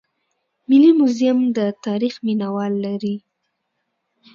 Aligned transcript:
ملي 0.69 0.91
موزیم 0.99 1.39
د 1.57 1.59
تاریخ 1.85 2.13
مینه 2.25 2.47
وال 2.55 2.73
لري 2.85 3.15